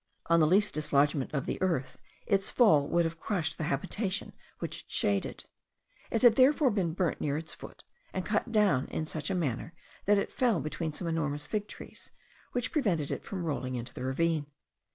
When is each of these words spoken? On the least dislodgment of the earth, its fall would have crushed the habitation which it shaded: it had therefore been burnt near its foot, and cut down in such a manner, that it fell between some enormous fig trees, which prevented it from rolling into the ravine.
On 0.31 0.39
the 0.39 0.47
least 0.47 0.73
dislodgment 0.73 1.31
of 1.31 1.45
the 1.45 1.61
earth, 1.61 1.99
its 2.25 2.49
fall 2.49 2.87
would 2.87 3.05
have 3.05 3.19
crushed 3.19 3.59
the 3.59 3.65
habitation 3.65 4.33
which 4.57 4.79
it 4.79 4.85
shaded: 4.87 5.45
it 6.09 6.23
had 6.23 6.37
therefore 6.37 6.71
been 6.71 6.93
burnt 6.95 7.21
near 7.21 7.37
its 7.37 7.53
foot, 7.53 7.83
and 8.11 8.25
cut 8.25 8.51
down 8.51 8.87
in 8.87 9.05
such 9.05 9.29
a 9.29 9.35
manner, 9.35 9.75
that 10.07 10.17
it 10.17 10.31
fell 10.31 10.59
between 10.59 10.91
some 10.91 11.05
enormous 11.07 11.45
fig 11.45 11.67
trees, 11.67 12.09
which 12.51 12.71
prevented 12.71 13.11
it 13.11 13.23
from 13.23 13.43
rolling 13.43 13.75
into 13.75 13.93
the 13.93 14.03
ravine. 14.03 14.47